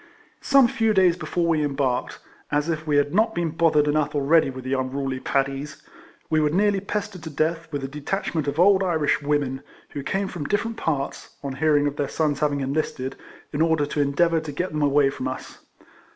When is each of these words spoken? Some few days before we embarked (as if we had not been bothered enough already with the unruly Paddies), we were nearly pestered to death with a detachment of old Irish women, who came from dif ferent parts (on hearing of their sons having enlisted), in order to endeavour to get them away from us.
Some 0.41 0.67
few 0.67 0.95
days 0.95 1.15
before 1.15 1.45
we 1.45 1.63
embarked 1.63 2.17
(as 2.51 2.69
if 2.69 2.87
we 2.87 2.97
had 2.97 3.13
not 3.13 3.35
been 3.35 3.51
bothered 3.51 3.87
enough 3.87 4.15
already 4.15 4.49
with 4.49 4.63
the 4.63 4.73
unruly 4.73 5.19
Paddies), 5.19 5.79
we 6.27 6.39
were 6.39 6.49
nearly 6.49 6.79
pestered 6.79 7.21
to 7.21 7.29
death 7.29 7.67
with 7.71 7.83
a 7.83 7.87
detachment 7.87 8.47
of 8.47 8.59
old 8.59 8.81
Irish 8.81 9.21
women, 9.21 9.61
who 9.91 10.01
came 10.01 10.27
from 10.27 10.45
dif 10.45 10.61
ferent 10.63 10.77
parts 10.77 11.35
(on 11.43 11.53
hearing 11.53 11.85
of 11.85 11.97
their 11.97 12.09
sons 12.09 12.39
having 12.39 12.61
enlisted), 12.61 13.15
in 13.53 13.61
order 13.61 13.85
to 13.85 14.01
endeavour 14.01 14.39
to 14.39 14.51
get 14.51 14.71
them 14.71 14.81
away 14.81 15.11
from 15.11 15.27
us. 15.27 15.59